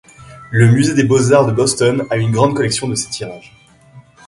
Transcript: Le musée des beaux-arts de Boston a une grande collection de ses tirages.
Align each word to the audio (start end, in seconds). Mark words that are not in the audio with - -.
Le 0.49 0.67
musée 0.71 0.95
des 0.95 1.03
beaux-arts 1.03 1.45
de 1.45 1.51
Boston 1.51 2.07
a 2.09 2.17
une 2.17 2.31
grande 2.31 2.55
collection 2.55 2.87
de 2.87 2.95
ses 2.95 3.11
tirages. 3.11 3.53